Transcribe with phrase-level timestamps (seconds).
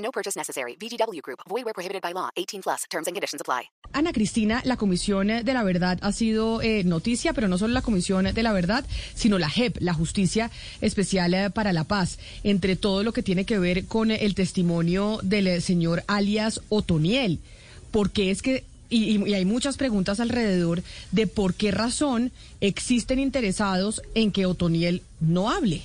[0.00, 0.76] No purchase necessary.
[0.76, 1.40] VGW Group.
[1.48, 2.30] Void where prohibited by law.
[2.36, 2.84] 18 plus.
[2.90, 3.70] Terms and conditions apply.
[3.92, 7.82] Ana Cristina, la Comisión de la Verdad ha sido eh, noticia, pero no solo la
[7.82, 10.50] Comisión de la Verdad, sino la JEP, la Justicia
[10.80, 15.18] Especial eh, para la Paz, entre todo lo que tiene que ver con el testimonio
[15.22, 17.40] del eh, señor alias Otoniel.
[17.90, 20.82] Porque es que y, y, hay muchas preguntas alrededor
[21.12, 25.82] de por qué razón existen interesados en que Otoniel no hable.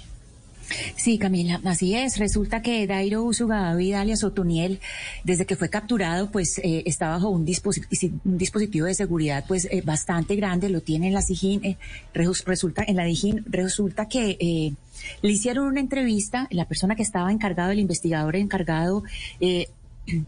[0.96, 2.18] Sí, Camila, así es.
[2.18, 4.80] Resulta que Dairo Usuga David alias Otoniel,
[5.24, 9.68] desde que fue capturado, pues eh, está bajo un, dispositivo, un dispositivo de seguridad pues
[9.72, 11.78] eh, bastante grande, lo tiene en la Sijín, eh,
[12.14, 14.74] resulta, en la Dijín, resulta que eh,
[15.22, 19.04] le hicieron una entrevista, la persona que estaba encargado, el investigador encargado,
[19.40, 19.68] eh,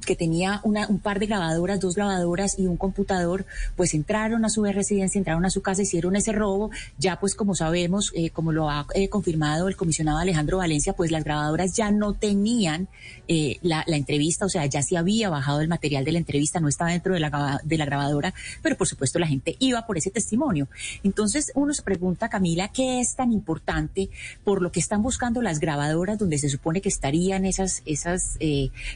[0.05, 4.49] que tenía una, un par de grabadoras, dos grabadoras y un computador, pues entraron a
[4.49, 6.71] su residencia, entraron a su casa, hicieron ese robo.
[6.97, 11.11] Ya pues como sabemos, eh, como lo ha eh, confirmado el comisionado Alejandro Valencia, pues
[11.11, 12.87] las grabadoras ya no tenían
[13.27, 16.67] eh, la, entrevista, o sea, ya se había bajado el material de la entrevista, no
[16.67, 20.09] estaba dentro de la, de la grabadora, pero por supuesto la gente iba por ese
[20.09, 20.67] testimonio.
[21.03, 24.09] Entonces uno se pregunta, Camila, ¿qué es tan importante
[24.43, 28.37] por lo que están buscando las grabadoras donde se supone que estarían esas, esas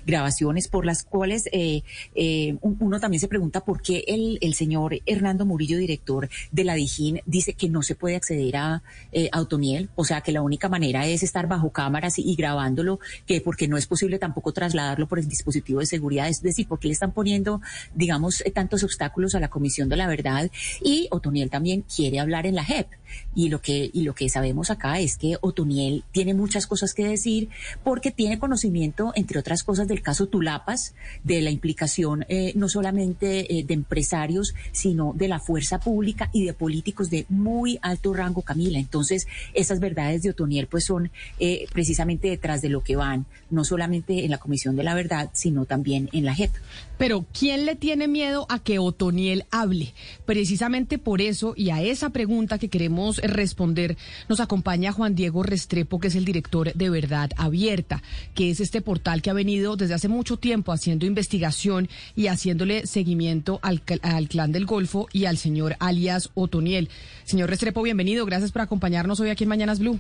[0.05, 0.70] grabaciones?
[0.71, 1.83] Por las cuales eh,
[2.15, 6.75] eh, uno también se pregunta por qué el, el, señor Hernando Murillo, director de la
[6.75, 10.69] Dijín, dice que no se puede acceder a eh, Autoniel, o sea que la única
[10.69, 15.07] manera es estar bajo cámaras y, y, grabándolo, que porque no es posible tampoco trasladarlo
[15.07, 17.61] por el dispositivo de seguridad, es decir, porque le están poniendo,
[17.93, 20.49] digamos, tantos obstáculos a la Comisión de la Verdad
[20.81, 22.87] y Otoniel también quiere hablar en la JEP.
[23.33, 27.05] Y lo que, y lo que sabemos acá es que Otoniel tiene muchas cosas que
[27.05, 27.49] decir
[27.83, 33.59] porque tiene conocimiento, entre otras cosas, del caso Tulapas, de la implicación eh, no solamente
[33.59, 38.41] eh, de empresarios, sino de la fuerza pública y de políticos de muy alto rango,
[38.41, 38.79] Camila.
[38.79, 43.63] Entonces, esas verdades de Otoniel pues son eh, precisamente detrás de lo que van, no
[43.63, 46.51] solamente en la Comisión de la Verdad, sino también en la JEP.
[46.97, 49.95] Pero, ¿quién le tiene miedo a que Otoniel hable?
[50.25, 53.97] Precisamente por eso y a esa pregunta que queremos responder,
[54.29, 58.01] nos acompaña Juan Diego Restrepo, que es el director de Verdad Abierta,
[58.35, 62.85] que es este portal que ha venido desde hace mucho tiempo haciendo investigación y haciéndole
[62.85, 66.89] seguimiento al, al clan del Golfo y al señor alias Otoniel.
[67.23, 68.25] Señor Restrepo, bienvenido.
[68.25, 69.99] Gracias por acompañarnos hoy aquí en Mañanas Blue.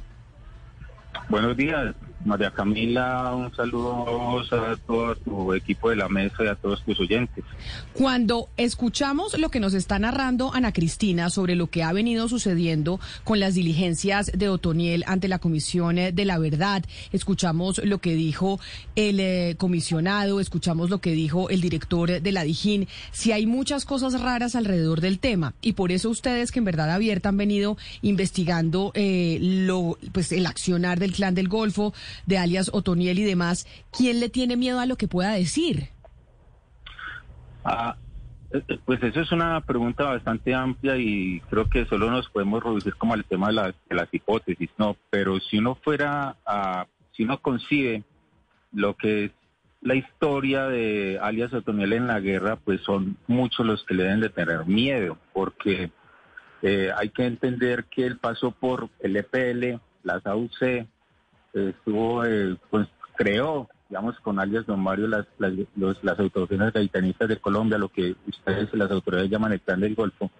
[1.29, 1.95] Buenos días,
[2.25, 3.33] María Camila.
[3.35, 7.43] Un saludo a todo tu equipo de la mesa y a todos tus oyentes.
[7.93, 12.99] Cuando escuchamos lo que nos está narrando Ana Cristina sobre lo que ha venido sucediendo
[13.23, 18.59] con las diligencias de Otoniel ante la Comisión de la Verdad, escuchamos lo que dijo
[18.95, 22.87] el eh, comisionado, escuchamos lo que dijo el director de la Dijín.
[23.11, 26.91] Si hay muchas cosas raras alrededor del tema y por eso ustedes que en verdad
[26.91, 31.93] abierta han venido investigando eh, lo, pues el accionar del clan del Golfo,
[32.25, 35.89] de alias Otoniel y demás, ¿quién le tiene miedo a lo que pueda decir?
[37.63, 37.95] Ah,
[38.85, 43.13] pues eso es una pregunta bastante amplia y creo que solo nos podemos reducir como
[43.13, 44.97] al tema de, la, de las hipótesis, ¿no?
[45.09, 46.85] Pero si uno fuera a,
[47.15, 48.03] si uno concibe
[48.73, 49.31] lo que es
[49.81, 54.19] la historia de alias Otoniel en la guerra, pues son muchos los que le deben
[54.19, 55.91] de tener miedo, porque
[56.61, 60.85] eh, hay que entender que él pasó por el EPL, las AUC,
[61.53, 67.29] estuvo, eh, pues creó, digamos, con alias Don Mario las, las, los, las autoridades gaitanistas
[67.29, 70.31] de Colombia, lo que ustedes, las autoridades llaman el plan del Golfo,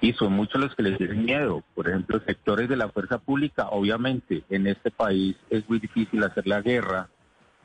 [0.00, 1.62] y son muchos los que les tienen miedo.
[1.74, 6.46] Por ejemplo, sectores de la fuerza pública, obviamente, en este país es muy difícil hacer
[6.46, 7.08] la guerra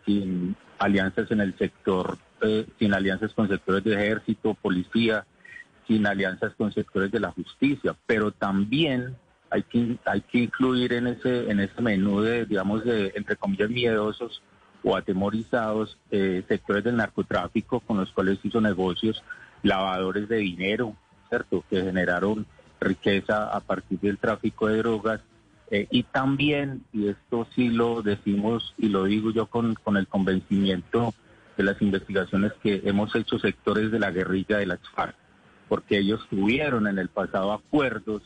[0.05, 5.25] sin alianzas en el sector, eh, sin alianzas con sectores de ejército, policía,
[5.87, 9.15] sin alianzas con sectores de la justicia, pero también
[9.49, 14.41] hay que, hay que incluir en ese, en ese menú de, digamos, entre comillas, miedosos
[14.83, 19.23] o atemorizados eh, sectores del narcotráfico con los cuales hizo negocios,
[19.63, 20.95] lavadores de dinero,
[21.29, 21.63] ¿cierto?
[21.69, 22.45] Que generaron
[22.79, 25.21] riqueza a partir del tráfico de drogas.
[25.69, 30.07] Eh, y también, y esto sí lo decimos y lo digo yo con, con el
[30.07, 31.13] convencimiento
[31.57, 35.15] de las investigaciones que hemos hecho sectores de la guerrilla de las FARC,
[35.67, 38.21] porque ellos tuvieron en el pasado acuerdos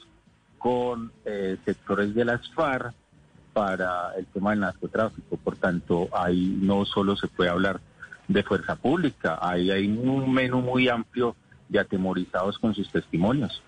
[0.61, 2.93] con eh, sectores de las FARC
[3.51, 5.37] para el tema del narcotráfico.
[5.37, 7.81] Por tanto, ahí no solo se puede hablar
[8.27, 9.39] de fuerza pública.
[9.41, 11.35] Ahí hay un menú muy amplio
[11.67, 13.61] de atemorizados con sus testimonios.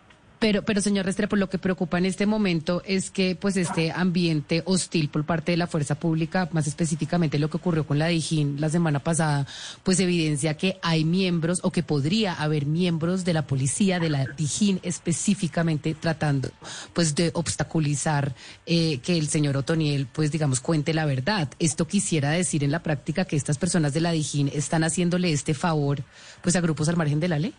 [0.44, 4.62] Pero, pero señor Restrepo, lo que preocupa en este momento es que pues este ambiente
[4.66, 8.60] hostil por parte de la fuerza pública, más específicamente lo que ocurrió con la Dijín
[8.60, 9.48] la semana pasada,
[9.84, 14.26] pues evidencia que hay miembros o que podría haber miembros de la policía de la
[14.26, 16.50] Dijín específicamente tratando
[16.92, 18.36] pues de obstaculizar
[18.66, 21.48] eh, que el señor Otoniel pues digamos cuente la verdad.
[21.58, 25.54] Esto quisiera decir en la práctica que estas personas de la Dijín están haciéndole este
[25.54, 26.04] favor
[26.42, 27.54] pues a grupos al margen de la ley.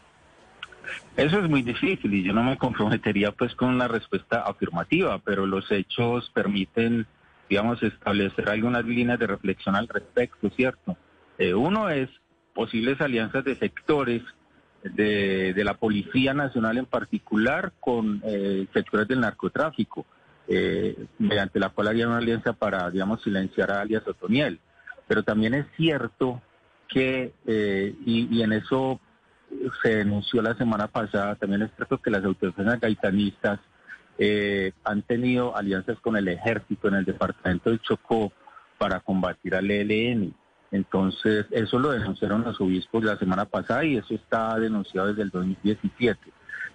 [1.17, 5.47] Eso es muy difícil y yo no me comprometería pues con la respuesta afirmativa, pero
[5.47, 7.07] los hechos permiten,
[7.49, 10.97] digamos, establecer algunas líneas de reflexión al respecto, ¿cierto?
[11.39, 12.09] Eh, uno es
[12.53, 14.23] posibles alianzas de sectores
[14.83, 20.05] de, la Policía Nacional en particular con eh, sectores del narcotráfico,
[20.49, 24.59] eh, mediante la cual haría una alianza para, digamos, silenciar a alias Otoniel.
[25.07, 26.43] Pero también es cierto
[26.89, 27.33] que,
[28.05, 29.01] y, y en eso
[29.83, 33.61] se denunció la semana pasada, también es cierto que las autoridades gaitanistas
[34.19, 38.33] eh, han tenido alianzas con el ejército en el departamento de Chocó
[38.79, 40.35] para combatir al ELN.
[40.71, 45.31] Entonces, eso lo denunciaron los obispos la semana pasada y eso está denunciado desde el
[45.31, 46.19] 2017.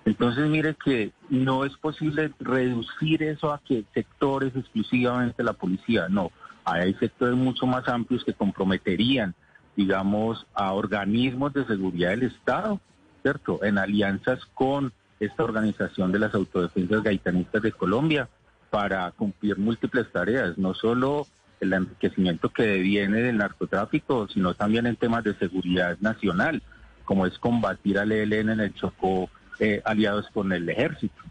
[0.05, 6.31] Entonces, mire que no es posible reducir eso a que sectores exclusivamente la policía, no.
[6.63, 9.35] Hay sectores mucho más amplios que comprometerían
[9.79, 12.81] digamos, a organismos de seguridad del Estado,
[13.21, 13.63] ¿cierto?
[13.63, 14.91] En alianzas con
[15.21, 18.27] esta organización de las autodefensas gaitanistas de Colombia
[18.69, 21.27] para cumplir múltiples tareas, no solo
[21.61, 26.61] el enriquecimiento que viene del narcotráfico, sino también en temas de seguridad nacional,
[27.05, 29.29] como es combatir al ELN en el Chocó,
[29.61, 31.21] eh, aliados con el ejército.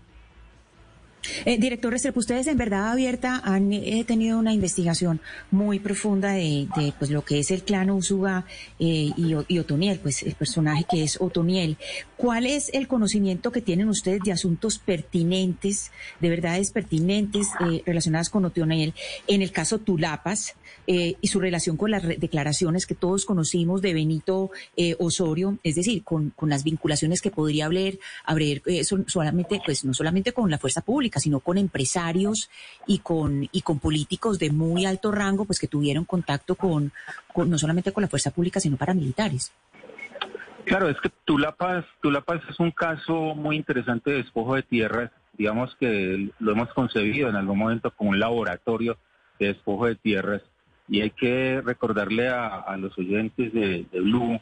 [1.44, 5.20] Eh, director Restrepo, ustedes en verdad abierta han eh, tenido una investigación
[5.50, 6.68] muy profunda de,
[6.98, 8.44] pues lo que es el clan Usuga
[8.78, 11.76] eh, y, Otoniel, pues el personaje que es Otoniel.
[12.16, 17.48] ¿Cuál es el conocimiento que tienen ustedes de asuntos pertinentes, de verdades pertinentes
[17.86, 18.94] relacionadas con Otoniel
[19.26, 20.56] en el caso Tulapas
[20.86, 24.50] y su relación con las declaraciones que todos conocimos de Benito
[24.98, 28.62] Osorio, es decir, con, las vinculaciones que podría haber, haber
[29.06, 32.50] solamente, pues no solamente con la fuerza pública, sino con empresarios
[32.86, 36.92] y con, y con políticos de muy alto rango, pues que tuvieron contacto con,
[37.36, 39.52] no solamente con la fuerza pública, sino paramilitares.
[40.68, 45.10] Claro, es que Tulapaz, Tulapaz es un caso muy interesante de despojo de tierras.
[45.32, 48.98] Digamos que lo hemos concebido en algún momento como un laboratorio
[49.38, 50.42] de despojo de tierras.
[50.86, 54.40] Y hay que recordarle a, los oyentes de, Blue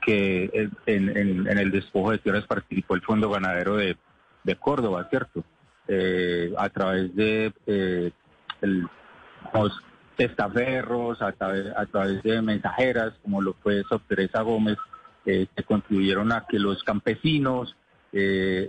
[0.00, 3.96] que en, el despojo de tierras participó el Fondo Ganadero de,
[4.44, 5.44] de Córdoba, ¿cierto?
[5.88, 8.12] Eh, a través de eh,
[8.60, 9.82] los
[10.16, 14.78] testaferros, a través, a través de mensajeras, como lo fue Sor Teresa Gómez,
[15.26, 17.76] eh, que contribuyeron a que los campesinos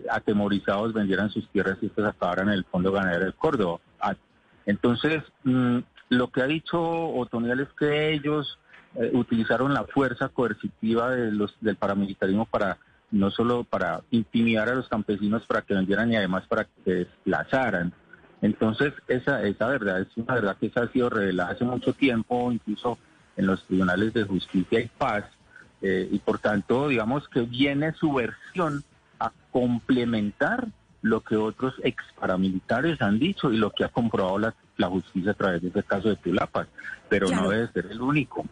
[0.09, 3.81] atemorizados vendieran sus tierras y estas acabaran en el Fondo Ganadero del Córdoba.
[3.99, 4.15] Ah,
[4.65, 5.79] entonces, mm,
[6.11, 8.57] lo que ha dicho Otoniel es que ellos
[9.11, 12.77] utilizaron la fuerza coercitiva de los, del paramilitarismo para
[13.13, 16.91] no solo para intimidar a los campesinos para que vendieran y además para que se
[16.95, 17.93] desplazaran.
[18.41, 22.51] Entonces, esa, esa verdad es una verdad que se ha sido revelada hace mucho tiempo,
[22.51, 22.97] incluso
[23.37, 25.25] en los tribunales de justicia y paz,
[25.81, 28.83] eh, y por tanto, digamos que viene su versión
[29.19, 30.67] a complementar
[31.01, 35.35] lo que otros ex paramilitares han dicho y lo que ha comprobado la, justicia a
[35.35, 36.67] través de ese caso de Tulapas,
[37.09, 38.45] pero no debe ser el único.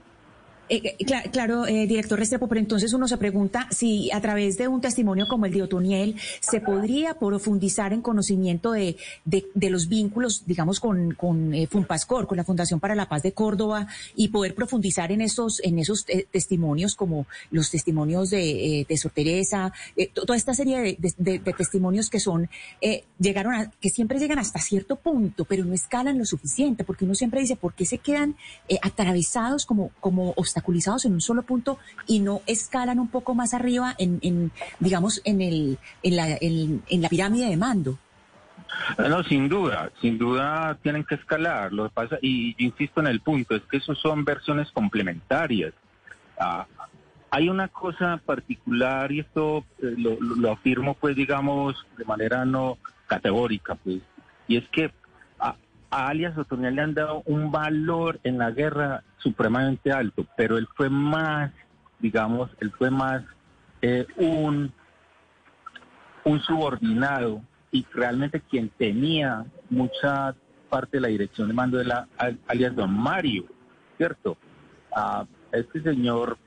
[0.72, 4.70] Eh, eh claro, eh, director Restrepo, pero entonces uno se pregunta si a través de
[4.70, 10.44] un testimonio como el de Otoniel se podría profundizar en conocimiento de, de, los vínculos,
[10.46, 14.56] digamos, con, con eh, FUNPASCOR, con la Fundación para la Paz de Córdoba, y poder
[14.56, 19.74] profundizar en esos, en esos testimonios como los testimonios de, de Sor Teresa,
[20.14, 22.50] toda esta serie de, testimonios que son,
[23.20, 27.42] llegaron que siempre llegan hasta cierto punto, pero no escalan lo suficiente, porque uno siempre
[27.42, 28.38] dice, ¿por qué se quedan
[28.82, 30.61] atravesados como, como obstáculos?
[31.06, 31.78] En un solo punto
[32.08, 37.10] y no escalan un poco más arriba en, digamos, en, el, en, la, en, la
[37.10, 37.98] pirámide de mando.
[38.98, 41.74] No, sin duda, sin duda tienen que escalar.
[41.74, 45.74] Lo que pasa, y insisto en el punto, es que eso son versiones complementarias.
[46.40, 46.66] Ah,
[47.30, 52.78] hay una cosa particular, y esto eh, lo, lo, afirmo, pues, digamos, de manera no
[53.08, 54.00] categórica, pues,
[54.48, 54.92] y es que
[55.92, 60.68] a alias Otoniel le han dado un valor en la guerra supremamente alto, pero él
[60.76, 61.52] fue más,
[62.00, 63.24] digamos, él fue más
[63.82, 64.74] eh, un,
[66.48, 70.34] subordinado y realmente quien tenía mucha
[70.70, 72.08] parte de la dirección de mando de la
[72.48, 73.46] alias Don Mario,
[73.98, 74.38] ¿cierto?
[74.96, 76.38] Ah, este señor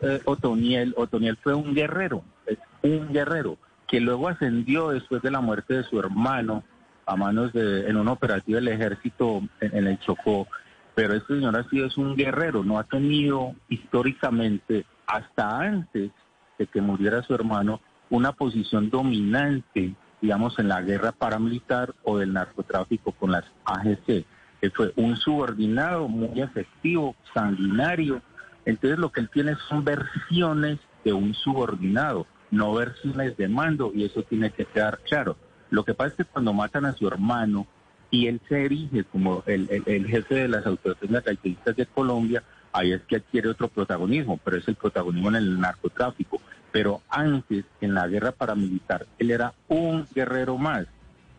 [0.00, 5.40] eh, Otoniel, Otoniel fue un guerrero, es un guerrero, que luego ascendió después de la
[5.40, 6.62] muerte de su hermano
[7.06, 10.48] a manos de, en un operativo del ejército en, el Chocó.
[10.94, 16.10] Pero este señor ha sido un guerrero, no ha tenido históricamente, hasta antes
[16.58, 22.32] de que muriera su hermano, una posición dominante, digamos, en la guerra paramilitar o del
[22.32, 24.24] narcotráfico con las AGC,
[24.60, 28.22] que fue un subordinado muy efectivo, sanguinario.
[28.64, 34.04] Entonces lo que él tiene son versiones de un subordinado, no versiones de mando, y
[34.04, 35.36] eso tiene que quedar claro.
[35.70, 37.66] Lo que pasa es que cuando matan a su hermano
[38.10, 42.42] y él se erige como el, el- jefe de las autoridades características de Colombia,
[42.72, 46.40] ahí es que adquiere otro protagonismo, pero es el protagonismo en el narcotráfico.
[46.72, 50.86] Pero antes, en la guerra paramilitar, él era un guerrero más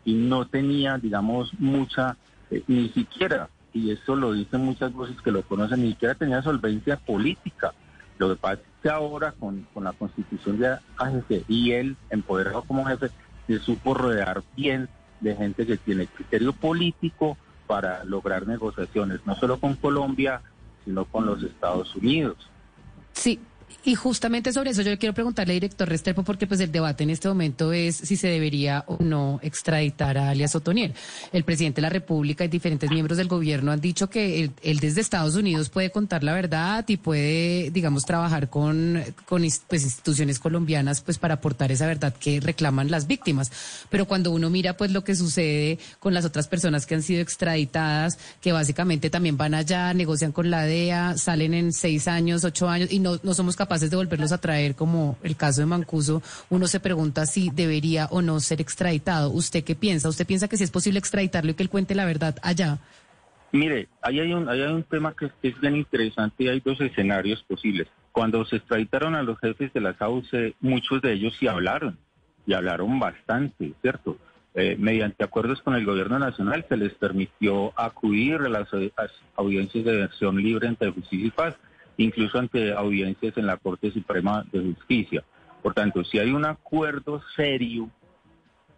[0.03, 2.17] y no tenía, digamos, mucha,
[2.49, 6.41] eh, ni siquiera, y eso lo dicen muchas voces que lo conocen, ni siquiera tenía
[6.41, 7.73] solvencia política.
[8.17, 12.63] Lo que pasa es que ahora con, con la constitución de AGC y él, empoderado
[12.63, 13.09] como jefe,
[13.47, 14.89] se supo rodear bien
[15.21, 20.41] de gente que tiene criterio político para lograr negociaciones, no solo con Colombia,
[20.85, 22.49] sino con los Estados Unidos.
[23.13, 23.39] Sí.
[23.83, 27.09] Y justamente sobre eso yo le quiero preguntarle, director Restrepo, porque pues el debate en
[27.09, 30.93] este momento es si se debería o no extraditar a alias Otoniel.
[31.31, 35.01] El presidente de la República y diferentes miembros del gobierno han dicho que él, desde
[35.01, 41.01] Estados Unidos puede contar la verdad y puede, digamos, trabajar con, con pues, instituciones colombianas
[41.01, 43.51] pues para aportar esa verdad que reclaman las víctimas.
[43.89, 47.21] Pero cuando uno mira pues lo que sucede con las otras personas que han sido
[47.21, 52.67] extraditadas, que básicamente también van allá, negocian con la DEA, salen en seis años, ocho
[52.67, 56.21] años y no, no somos capaces de volverlos a traer como el caso de Mancuso,
[56.49, 59.31] uno se pregunta si debería o no ser extraditado.
[59.31, 60.07] ¿Usted qué piensa?
[60.07, 62.79] ¿Usted piensa que si es posible extraditarlo y que él cuente la verdad allá?
[63.51, 66.79] Mire, ahí hay un, ahí hay un tema que es, bien interesante y hay dos
[66.79, 67.87] escenarios posibles.
[68.11, 71.97] Cuando se extraditaron a los jefes de las AUC, muchos de ellos sí hablaron,
[72.45, 74.17] y hablaron bastante, ¿cierto?
[74.55, 78.67] Eh, mediante acuerdos con el gobierno nacional se les permitió acudir a las,
[79.35, 81.55] audiencias de versión libre ante justicia y paz,
[81.97, 85.23] incluso ante audiencias en la Corte Suprema de Justicia.
[85.61, 87.89] Por tanto, si hay un acuerdo serio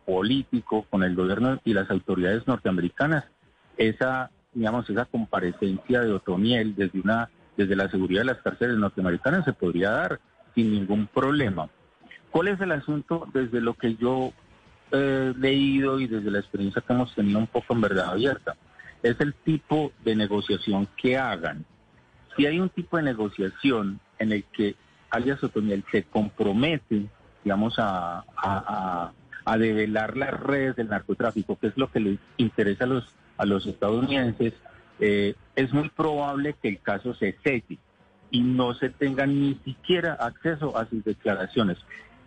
[0.06, 3.26] político con el gobierno y las autoridades norteamericanas,
[3.78, 9.46] esa, digamos, esa comparecencia de Otoniel desde una, desde la seguridad de las cárceles norteamericanas
[9.46, 10.20] se podría dar
[10.56, 11.70] sin ningún problema.
[12.32, 14.34] ¿Cuál es el asunto desde lo que yo
[14.92, 18.56] he leído y desde la experiencia que hemos tenido un poco en verdad abierta?
[19.04, 21.66] Es el tipo de negociación que hagan.
[22.40, 24.78] Si hay un tipo de negociación en el que
[25.10, 27.08] alias Otoniel se compromete,
[27.44, 29.12] digamos, a, a,
[29.44, 33.46] a, develar las redes del narcotráfico, que es lo que les interesa a los, a
[33.46, 34.54] los estadounidenses,
[35.02, 37.78] eh, es muy probable que el caso se selle
[38.32, 41.78] y no se tenga ni siquiera acceso a sus declaraciones.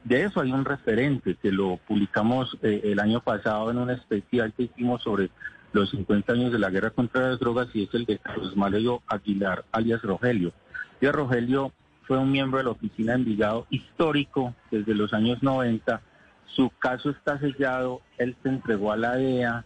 [0.04, 4.52] De eso hay un referente que lo publicamos eh, el año pasado en un especial
[4.52, 5.30] que hicimos sobre
[5.72, 9.02] los 50 años de la guerra contra las drogas y es el de Carlos Mario
[9.06, 10.52] Aguilar, alias Rogelio.
[11.00, 11.72] Y Rogelio
[12.06, 16.00] fue un miembro de la oficina de Envigado histórico desde los años 90.
[16.46, 19.64] Su caso está sellado, él se entregó a la DEA,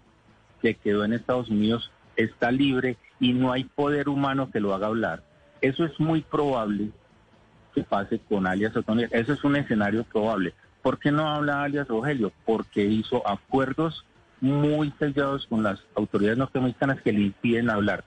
[0.63, 4.87] que quedó en Estados Unidos, está libre y no hay poder humano que lo haga
[4.87, 5.23] hablar.
[5.61, 6.91] Eso es muy probable
[7.75, 9.11] que pase con alias Otoniel.
[9.13, 10.55] Eso es un escenario probable.
[10.83, 12.33] ¿Por qué no habla alias Rogelio?
[12.45, 14.06] Porque hizo acuerdos
[14.40, 18.05] muy sellados con las autoridades norteamericanas que le impiden hablar.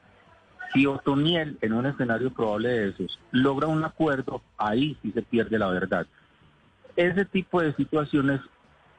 [0.73, 5.57] Si Otoniel, en un escenario probable de esos, logra un acuerdo, ahí sí se pierde
[5.57, 6.05] la verdad.
[6.95, 8.41] Ese tipo de situaciones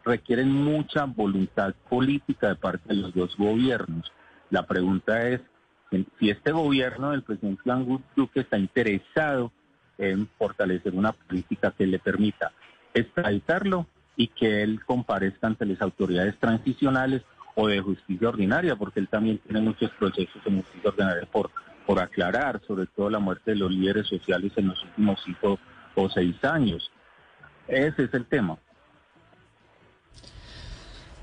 [0.04, 4.10] requieren mucha voluntad política de parte de los dos gobiernos.
[4.50, 5.40] La pregunta es
[6.18, 9.52] si este gobierno del presidente Iván Duque está interesado
[9.99, 12.52] en fortalecer una política que le permita
[12.94, 13.87] extraditarlo
[14.20, 17.22] y que él comparezca ante las autoridades transicionales
[17.54, 21.50] o de justicia ordinaria, porque él también tiene muchos procesos en justicia ordinaria por,
[21.86, 25.58] por aclarar, sobre todo la muerte de los líderes sociales en los últimos cinco
[25.94, 26.92] o seis años.
[27.66, 28.58] Ese es el tema.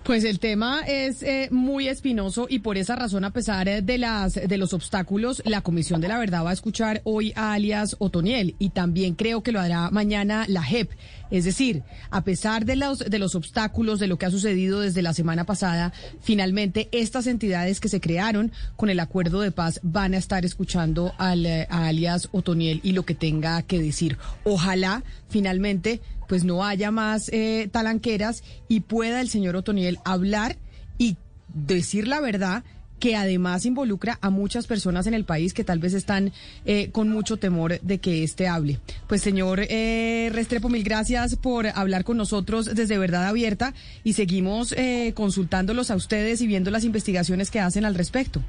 [0.07, 3.97] Pues el tema es eh, muy espinoso y por esa razón, a pesar eh, de
[3.97, 7.97] las de los obstáculos, la Comisión de la Verdad va a escuchar hoy a alias
[7.99, 10.91] Otoniel y también creo que lo hará mañana la JEP.
[11.29, 15.01] Es decir, a pesar de los de los obstáculos de lo que ha sucedido desde
[15.01, 20.13] la semana pasada, finalmente estas entidades que se crearon con el acuerdo de paz van
[20.13, 24.17] a estar escuchando al, eh, a alias Otoniel y lo que tenga que decir.
[24.45, 30.57] Ojalá finalmente pues no haya más eh, talanqueras y pueda el señor Otoniel hablar
[30.97, 31.17] y
[31.53, 32.63] decir la verdad
[32.99, 36.31] que además involucra a muchas personas en el país que tal vez están
[36.65, 38.79] eh, con mucho temor de que éste hable.
[39.07, 44.73] Pues señor eh, Restrepo, mil gracias por hablar con nosotros desde Verdad Abierta y seguimos
[44.73, 48.41] eh, consultándolos a ustedes y viendo las investigaciones que hacen al respecto.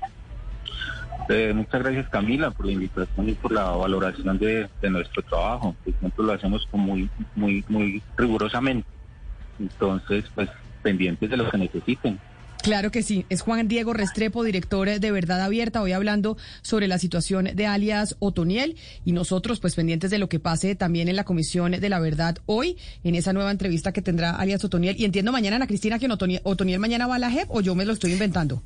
[1.28, 5.76] Eh, muchas gracias Camila por la invitación y por la valoración de, nuestro trabajo.
[6.00, 8.88] Nosotros lo hacemos con muy, muy, muy rigurosamente.
[9.58, 10.49] Entonces, pues
[10.82, 12.18] pendientes de lo que necesiten.
[12.62, 13.25] Claro que sí.
[13.28, 18.16] Es Juan Diego Restrepo, director de Verdad Abierta, hoy hablando sobre la situación de alias
[18.18, 22.00] Otoniel y nosotros pues pendientes de lo que pase también en la Comisión de la
[22.00, 24.97] Verdad hoy en esa nueva entrevista que tendrá alias Otoniel.
[24.99, 27.75] Y entiendo mañana, Ana Cristina, que Otoniel, Otoniel mañana va a la JEP o yo
[27.75, 28.62] me lo estoy inventando.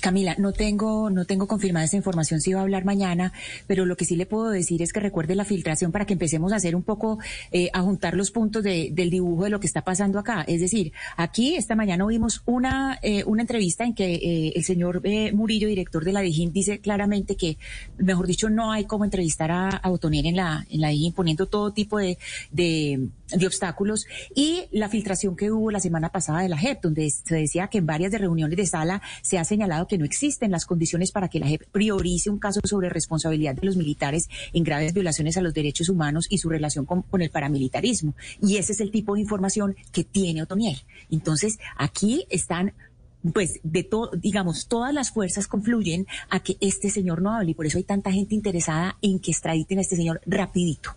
[0.00, 3.32] Camila, no tengo, no tengo confirmada esa información si va a hablar mañana,
[3.66, 6.52] pero lo que sí le puedo decir es que recuerde la filtración para que empecemos
[6.52, 7.18] a hacer un poco,
[7.50, 10.44] eh, a juntar los puntos de, del dibujo de lo que está pasando acá.
[10.46, 15.00] Es decir, aquí esta mañana oímos una, eh, una entrevista en que eh, el señor
[15.04, 17.56] eh, Murillo, director de la DIJÍN, dice claramente que,
[17.96, 21.46] mejor dicho, no hay cómo entrevistar a, a Otoniel en la, en la DIJÍN poniendo
[21.46, 22.18] todo tipo de,
[22.50, 27.10] de, de obstáculos y la filtración que hubo la semana pasada de la JEP, donde
[27.10, 30.50] se decía que en varias de reuniones de sala se ha señalado que no existen
[30.50, 34.64] las condiciones para que la JEP priorice un caso sobre responsabilidad de los militares en
[34.64, 38.14] graves violaciones a los derechos humanos y su relación con, el paramilitarismo.
[38.42, 40.78] Y ese es el tipo de información que tiene Otoniel.
[41.10, 42.72] Entonces, aquí están
[43.34, 47.54] pues de todo, digamos, todas las fuerzas confluyen a que este señor no hable y
[47.54, 50.96] por eso hay tanta gente interesada en que extraditen a este señor rapidito.